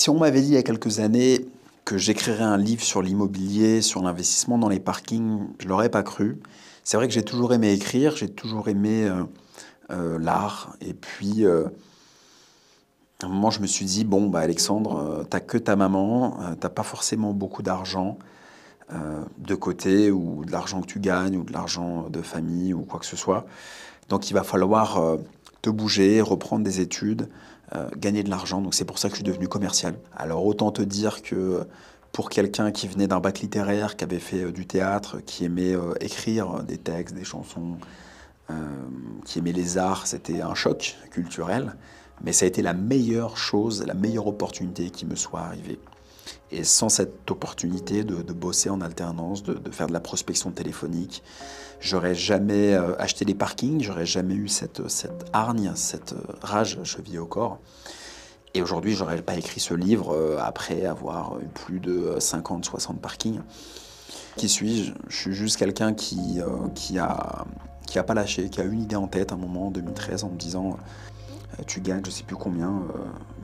Si 0.00 0.08
on 0.08 0.18
m'avait 0.18 0.40
dit 0.40 0.46
il 0.46 0.54
y 0.54 0.56
a 0.56 0.62
quelques 0.62 0.98
années 1.00 1.44
que 1.84 1.98
j'écrirais 1.98 2.42
un 2.42 2.56
livre 2.56 2.82
sur 2.82 3.02
l'immobilier, 3.02 3.82
sur 3.82 4.00
l'investissement 4.00 4.56
dans 4.56 4.70
les 4.70 4.80
parkings, 4.80 5.40
je 5.58 5.68
l'aurais 5.68 5.90
pas 5.90 6.02
cru. 6.02 6.40
C'est 6.84 6.96
vrai 6.96 7.06
que 7.06 7.12
j'ai 7.12 7.22
toujours 7.22 7.52
aimé 7.52 7.70
écrire, 7.70 8.16
j'ai 8.16 8.30
toujours 8.30 8.68
aimé 8.68 9.04
euh, 9.04 9.24
euh, 9.90 10.18
l'art. 10.18 10.74
Et 10.80 10.94
puis, 10.94 11.44
euh, 11.44 11.66
à 13.22 13.26
un 13.26 13.28
moment, 13.28 13.50
je 13.50 13.60
me 13.60 13.66
suis 13.66 13.84
dit, 13.84 14.06
bon, 14.06 14.28
bah, 14.28 14.38
Alexandre, 14.38 15.26
t'as 15.28 15.40
que 15.40 15.58
ta 15.58 15.76
maman, 15.76 16.56
t'as 16.58 16.70
pas 16.70 16.82
forcément 16.82 17.34
beaucoup 17.34 17.62
d'argent 17.62 18.16
de 19.36 19.54
côté, 19.54 20.10
ou 20.10 20.46
de 20.46 20.50
l'argent 20.50 20.80
que 20.80 20.86
tu 20.86 20.98
gagnes, 20.98 21.36
ou 21.36 21.44
de 21.44 21.52
l'argent 21.52 22.08
de 22.08 22.22
famille, 22.22 22.72
ou 22.72 22.84
quoi 22.84 23.00
que 23.00 23.06
ce 23.06 23.16
soit. 23.16 23.44
Donc, 24.08 24.30
il 24.30 24.32
va 24.32 24.44
falloir 24.44 25.18
te 25.62 25.70
bouger, 25.70 26.20
reprendre 26.20 26.64
des 26.64 26.80
études, 26.80 27.28
gagner 27.96 28.22
de 28.22 28.30
l'argent. 28.30 28.60
Donc, 28.60 28.74
c'est 28.74 28.84
pour 28.84 28.98
ça 28.98 29.08
que 29.08 29.14
je 29.14 29.18
suis 29.18 29.24
devenu 29.24 29.46
commercial. 29.46 29.94
Alors, 30.16 30.44
autant 30.44 30.72
te 30.72 30.82
dire 30.82 31.22
que 31.22 31.64
pour 32.12 32.28
quelqu'un 32.28 32.72
qui 32.72 32.88
venait 32.88 33.06
d'un 33.06 33.20
bac 33.20 33.40
littéraire, 33.40 33.96
qui 33.96 34.04
avait 34.04 34.18
fait 34.18 34.44
euh, 34.44 34.52
du 34.52 34.66
théâtre, 34.66 35.18
qui 35.24 35.44
aimait 35.44 35.74
euh, 35.74 35.94
écrire 36.00 36.62
des 36.62 36.78
textes, 36.78 37.14
des 37.14 37.24
chansons, 37.24 37.76
euh, 38.50 38.54
qui 39.24 39.38
aimait 39.38 39.52
les 39.52 39.78
arts, 39.78 40.06
c'était 40.06 40.40
un 40.40 40.54
choc 40.54 40.96
culturel. 41.10 41.74
Mais 42.22 42.32
ça 42.32 42.44
a 42.44 42.48
été 42.48 42.62
la 42.62 42.74
meilleure 42.74 43.36
chose, 43.36 43.84
la 43.86 43.94
meilleure 43.94 44.26
opportunité 44.26 44.90
qui 44.90 45.06
me 45.06 45.14
soit 45.14 45.40
arrivée. 45.40 45.78
Et 46.52 46.64
sans 46.64 46.88
cette 46.88 47.30
opportunité 47.30 48.02
de, 48.02 48.32
bosser 48.32 48.70
en 48.70 48.80
alternance, 48.80 49.42
de, 49.42 49.70
faire 49.70 49.86
de 49.86 49.92
la 49.92 50.00
prospection 50.00 50.50
téléphonique, 50.50 51.22
j'aurais 51.80 52.14
jamais 52.14 52.74
acheté 52.98 53.24
les 53.24 53.34
parkings, 53.34 53.80
j'aurais 53.82 54.06
jamais 54.06 54.34
eu 54.34 54.48
cette, 54.48 54.88
cette 54.88 55.26
hargne, 55.32 55.72
cette 55.76 56.14
rage 56.42 56.78
chevillée 56.82 57.18
au 57.18 57.26
corps. 57.26 57.60
Et 58.54 58.62
aujourd'hui, 58.62 58.94
j'aurais 58.94 59.22
pas 59.22 59.36
écrit 59.36 59.60
ce 59.60 59.74
livre 59.74 60.12
euh, 60.12 60.36
après 60.40 60.84
avoir 60.84 61.38
eu 61.40 61.46
plus 61.46 61.78
de 61.78 62.16
50, 62.18 62.64
60 62.64 63.00
parkings. 63.00 63.40
Qui 64.36 64.48
suis-je? 64.48 64.92
Je 65.08 65.16
suis 65.16 65.32
juste 65.34 65.56
quelqu'un 65.56 65.94
qui, 65.94 66.40
euh, 66.40 66.68
qui, 66.74 66.98
a, 66.98 67.44
qui 67.86 67.98
a 67.98 68.02
pas 68.02 68.14
lâché, 68.14 68.50
qui 68.50 68.60
a 68.60 68.64
une 68.64 68.82
idée 68.82 68.96
en 68.96 69.06
tête 69.06 69.30
à 69.30 69.36
un 69.36 69.38
moment 69.38 69.68
en 69.68 69.70
2013 69.70 70.24
en 70.24 70.30
me 70.30 70.36
disant 70.36 70.76
euh, 71.58 71.62
tu 71.66 71.80
gagnes 71.80 72.02
je 72.04 72.10
sais 72.10 72.24
plus 72.24 72.36
combien, 72.36 72.82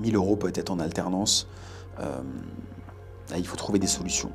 1000 0.00 0.16
euros 0.16 0.36
peut-être 0.36 0.70
en 0.70 0.80
alternance. 0.80 1.46
Il 3.36 3.46
faut 3.46 3.56
trouver 3.56 3.78
des 3.78 3.86
solutions. 3.86 4.30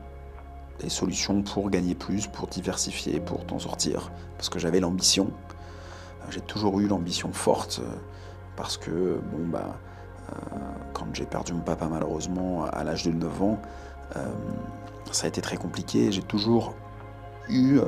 Des 0.80 0.90
solutions 0.90 1.42
pour 1.44 1.70
gagner 1.70 1.96
plus, 1.96 2.28
pour 2.28 2.48
diversifier, 2.48 3.20
pour 3.20 3.46
t'en 3.46 3.60
sortir. 3.60 4.12
Parce 4.38 4.50
que 4.50 4.60
j'avais 4.60 4.80
l'ambition. 4.80 5.32
J'ai 6.30 6.42
toujours 6.42 6.80
eu 6.80 6.88
l'ambition 6.88 7.32
forte. 7.34 7.82
Parce 8.56 8.78
que, 8.78 9.20
bon, 9.32 9.48
bah 9.48 9.78
euh, 10.32 10.34
quand 10.94 11.08
j'ai 11.14 11.26
perdu 11.26 11.54
mon 11.54 11.62
papa 11.62 11.88
malheureusement 11.90 12.66
à 12.66 12.84
l'âge 12.84 13.04
de 13.04 13.12
9 13.12 13.44
ans, 13.44 13.60
euh, 14.16 14.26
ça 15.12 15.26
a 15.26 15.28
été 15.28 15.42
très 15.42 15.58
compliqué. 15.58 16.12
J'ai 16.12 16.22
toujours 16.22 16.74
eu 17.50 17.80
euh, 17.80 17.86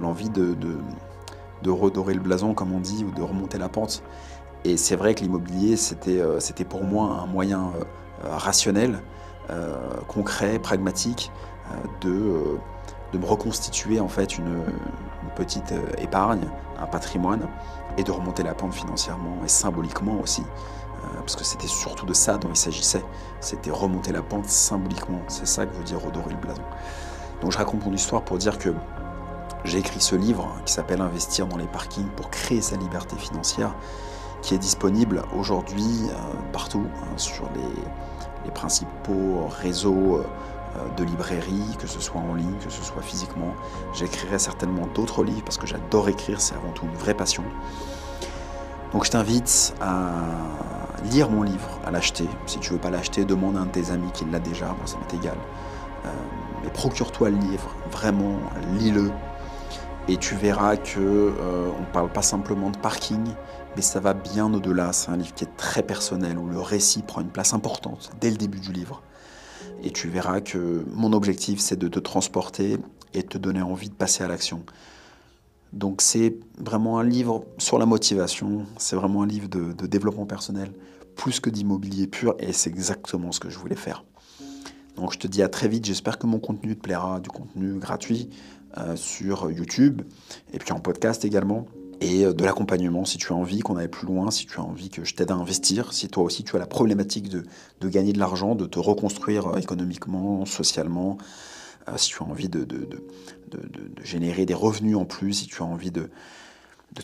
l'envie 0.00 0.28
de, 0.28 0.54
de, 0.54 1.70
redorer 1.70 2.14
le 2.14 2.20
blason, 2.20 2.54
comme 2.54 2.72
on 2.72 2.80
dit, 2.80 3.04
ou 3.04 3.12
de 3.12 3.22
remonter 3.22 3.58
la 3.58 3.68
pente. 3.68 4.02
Et 4.64 4.76
c'est 4.76 4.96
vrai 4.96 5.14
que 5.14 5.22
l'immobilier, 5.22 5.76
c'était 5.76 6.64
pour 6.68 6.84
moi 6.84 7.20
un 7.22 7.26
moyen 7.26 7.72
rationnel, 8.22 9.00
concret, 10.08 10.58
pragmatique, 10.58 11.30
de, 12.00 12.58
de 13.12 13.18
me 13.18 13.26
reconstituer 13.26 14.00
en 14.00 14.08
fait 14.08 14.38
une, 14.38 14.64
petite 15.36 15.72
épargne, 15.98 16.46
un 16.78 16.86
patrimoine, 16.86 17.48
et 17.96 18.04
de 18.04 18.10
remonter 18.10 18.42
la 18.42 18.54
pente 18.54 18.74
financièrement 18.74 19.36
et 19.44 19.48
symboliquement 19.48 20.18
aussi. 20.20 20.42
Euh, 20.42 21.18
parce 21.20 21.36
que 21.36 21.44
c'était 21.44 21.66
surtout 21.66 22.06
de 22.06 22.14
ça 22.14 22.38
dont 22.38 22.48
il 22.50 22.56
s'agissait. 22.56 23.04
C'était 23.40 23.70
remonter 23.70 24.12
la 24.12 24.22
pente 24.22 24.46
symboliquement. 24.46 25.20
C'est 25.28 25.46
ça 25.46 25.66
que 25.66 25.74
veut 25.74 25.84
dire 25.84 26.00
redorer 26.00 26.30
le 26.30 26.36
blason. 26.36 26.62
Donc 27.40 27.52
je 27.52 27.58
raconte 27.58 27.84
mon 27.84 27.92
histoire 27.92 28.22
pour 28.22 28.38
dire 28.38 28.58
que 28.58 28.70
j'ai 29.64 29.78
écrit 29.78 30.00
ce 30.00 30.16
livre 30.16 30.48
qui 30.64 30.72
s'appelle 30.72 31.00
Investir 31.00 31.46
dans 31.46 31.56
les 31.56 31.66
parkings 31.66 32.08
pour 32.16 32.30
créer 32.30 32.60
sa 32.60 32.76
liberté 32.76 33.16
financière, 33.16 33.74
qui 34.42 34.54
est 34.54 34.58
disponible 34.58 35.22
aujourd'hui 35.36 36.08
euh, 36.08 36.14
partout 36.52 36.86
hein, 37.02 37.16
sur 37.16 37.44
les, 37.54 37.82
principaux 38.50 39.48
réseaux 39.48 40.18
euh, 40.76 40.88
de 40.96 41.04
librairies, 41.04 41.76
que 41.78 41.86
ce 41.86 42.00
soit 42.00 42.20
en 42.20 42.34
ligne, 42.34 42.56
que 42.64 42.70
ce 42.70 42.82
soit 42.82 43.02
physiquement. 43.02 43.54
J'écrirai 43.94 44.38
certainement 44.38 44.86
d'autres 44.94 45.22
livres 45.22 45.44
parce 45.44 45.58
que 45.58 45.66
j'adore 45.66 46.08
écrire, 46.08 46.40
c'est 46.40 46.54
avant 46.54 46.70
tout 46.72 46.86
une 46.86 46.96
vraie 46.96 47.14
passion. 47.14 47.44
Donc 48.92 49.04
je 49.04 49.10
t'invite 49.10 49.74
à 49.80 50.12
lire 51.10 51.30
mon 51.30 51.42
livre, 51.42 51.80
à 51.84 51.90
l'acheter. 51.90 52.28
Si 52.46 52.58
tu 52.58 52.72
veux 52.72 52.78
pas 52.78 52.90
l'acheter, 52.90 53.24
demande 53.24 53.56
à 53.56 53.60
un 53.60 53.66
de 53.66 53.70
tes 53.70 53.90
amis 53.90 54.10
qui 54.12 54.24
l'a 54.24 54.38
déjà, 54.38 54.68
bon, 54.68 54.86
ça 54.86 54.96
m'est 54.98 55.18
égal. 55.18 55.36
Euh, 56.04 56.08
mais 56.62 56.70
procure-toi 56.70 57.30
le 57.30 57.36
livre, 57.36 57.68
vraiment, 57.90 58.38
lis-le. 58.78 59.10
Et 60.08 60.16
tu 60.16 60.34
verras 60.34 60.76
que 60.76 60.98
euh, 60.98 61.70
on 61.80 61.92
parle 61.92 62.12
pas 62.12 62.22
simplement 62.22 62.70
de 62.70 62.76
parking, 62.76 63.24
mais 63.76 63.82
ça 63.82 64.00
va 64.00 64.14
bien 64.14 64.52
au-delà. 64.52 64.92
C'est 64.92 65.10
un 65.10 65.16
livre 65.16 65.32
qui 65.34 65.44
est 65.44 65.56
très 65.56 65.82
personnel, 65.82 66.38
où 66.38 66.48
le 66.48 66.60
récit 66.60 67.02
prend 67.02 67.20
une 67.20 67.30
place 67.30 67.54
importante 67.54 68.10
dès 68.20 68.30
le 68.30 68.36
début 68.36 68.58
du 68.58 68.72
livre. 68.72 69.02
Et 69.84 69.90
tu 69.90 70.08
verras 70.08 70.40
que 70.40 70.84
mon 70.92 71.12
objectif, 71.12 71.60
c'est 71.60 71.78
de 71.78 71.88
te 71.88 72.00
transporter 72.00 72.78
et 73.14 73.22
de 73.22 73.28
te 73.28 73.38
donner 73.38 73.62
envie 73.62 73.90
de 73.90 73.94
passer 73.94 74.24
à 74.24 74.28
l'action. 74.28 74.64
Donc 75.72 76.02
c'est 76.02 76.36
vraiment 76.58 76.98
un 76.98 77.04
livre 77.04 77.44
sur 77.58 77.78
la 77.78 77.86
motivation, 77.86 78.66
c'est 78.76 78.96
vraiment 78.96 79.22
un 79.22 79.26
livre 79.26 79.48
de, 79.48 79.86
développement 79.86 80.26
personnel, 80.26 80.70
plus 81.16 81.40
que 81.40 81.48
d'immobilier 81.48 82.06
pur, 82.06 82.34
et 82.38 82.52
c'est 82.52 82.68
exactement 82.68 83.32
ce 83.32 83.40
que 83.40 83.48
je 83.48 83.58
voulais 83.58 83.76
faire. 83.76 84.04
Donc 84.96 85.12
je 85.14 85.18
te 85.18 85.26
dis 85.26 85.42
à 85.42 85.48
très 85.48 85.68
vite, 85.68 85.86
j'espère 85.86 86.18
que 86.18 86.26
mon 86.26 86.38
contenu 86.38 86.76
te 86.76 86.82
plaira, 86.82 87.20
du 87.20 87.30
contenu 87.30 87.78
gratuit 87.78 88.28
sur 88.96 89.50
YouTube, 89.50 90.02
et 90.52 90.58
puis 90.58 90.72
en 90.72 90.80
podcast 90.80 91.24
également, 91.24 91.66
et 92.02 92.24
euh, 92.24 92.32
de 92.32 92.44
l'accompagnement 92.44 93.04
si 93.04 93.16
tu 93.16 93.32
as 93.32 93.36
envie 93.36 93.60
qu'on 93.60 93.76
aille 93.76 93.88
plus 93.88 94.06
loin, 94.06 94.30
si 94.30 94.46
tu 94.46 94.58
as 94.58 94.62
envie 94.62 94.90
que 94.90 95.04
je 95.04 95.14
t'aide 95.14 95.30
à 95.30 95.34
investir, 95.34 95.92
si 95.92 96.08
toi 96.08 96.24
aussi 96.24 96.44
tu 96.44 96.56
as 96.56 96.58
la 96.58 96.66
problématique 96.66 97.28
de, 97.28 97.44
de 97.80 97.88
gagner 97.88 98.12
de 98.12 98.18
l'argent, 98.18 98.54
de 98.54 98.66
te 98.66 98.78
reconstruire 98.78 99.48
euh, 99.48 99.56
économiquement, 99.56 100.44
socialement, 100.44 101.16
euh, 101.88 101.96
si 101.96 102.10
tu 102.10 102.22
as 102.22 102.26
envie 102.26 102.48
de, 102.48 102.66
générer 104.02 104.46
des 104.46 104.54
revenus 104.54 104.96
en 104.96 105.04
plus, 105.04 105.32
si 105.32 105.46
tu 105.46 105.62
as 105.62 105.66
envie 105.66 105.90
de, 105.90 106.10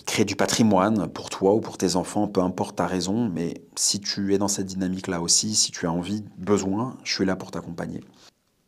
créer 0.05 0.25
du 0.25 0.37
patrimoine 0.37 1.09
pour 1.09 1.31
toi 1.31 1.55
ou 1.55 1.61
pour 1.61 1.79
tes 1.79 1.97
enfants, 1.97 2.27
peu 2.27 2.41
importe 2.41 2.77
ta 2.77 2.87
raison, 2.87 3.29
mais 3.29 3.63
si 3.75 4.01
tu 4.01 4.35
es 4.35 4.39
dans 4.39 4.49
cette 4.49 4.67
dynamique-là 4.67 5.21
aussi, 5.21 5.55
si 5.55 5.71
tu 5.71 5.87
as 5.87 5.93
envie, 5.93 6.25
besoin, 6.37 6.99
je 7.05 7.15
suis 7.15 7.25
là 7.25 7.37
pour 7.37 7.51
t'accompagner. 7.51 8.03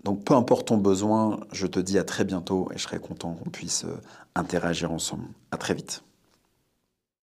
Donc 0.05 0.25
peu 0.25 0.35
importe 0.35 0.69
ton 0.69 0.79
besoin, 0.79 1.41
je 1.53 1.67
te 1.67 1.79
dis 1.79 1.99
à 1.99 2.05
très 2.05 2.25
bientôt 2.25 2.69
et 2.73 2.79
je 2.79 2.83
serai 2.83 2.99
content 2.99 3.35
qu'on 3.35 3.51
puisse 3.51 3.85
euh, 3.85 4.01
interagir 4.35 4.93
ensemble. 4.93 5.29
À 5.51 5.57
très 5.59 5.75
vite. 5.75 6.03